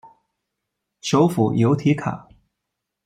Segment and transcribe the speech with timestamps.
[1.01, 2.27] 首府由提卡。